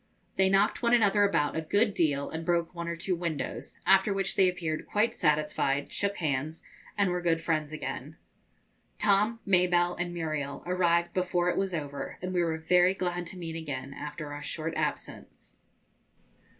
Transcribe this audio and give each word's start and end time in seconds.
They 0.35 0.49
knocked 0.49 0.81
one 0.81 0.95
another 0.95 1.23
about 1.25 1.55
a 1.55 1.61
good 1.61 1.93
deal, 1.93 2.27
and 2.31 2.43
broke 2.43 2.73
one 2.73 2.87
or 2.87 2.95
two 2.95 3.15
windows, 3.15 3.77
after 3.85 4.11
which 4.11 4.35
they 4.35 4.49
appeared 4.49 4.87
quite 4.87 5.15
satisfied, 5.15 5.93
shook 5.93 6.17
hands, 6.17 6.63
and 6.97 7.11
were 7.11 7.21
good 7.21 7.43
friends 7.43 7.71
again. 7.71 8.17
Tom, 8.97 9.41
Mabelle, 9.45 9.93
and 9.99 10.11
Muriel 10.11 10.63
arrived 10.65 11.13
before 11.13 11.49
it 11.51 11.55
was 11.57 11.75
over, 11.75 12.17
and 12.19 12.33
we 12.33 12.41
were 12.43 12.57
very 12.57 12.95
glad 12.95 13.27
to 13.27 13.37
meet 13.37 13.55
again 13.55 13.93
after 13.93 14.33
our 14.33 14.41
short 14.41 14.73
absence. 14.75 15.59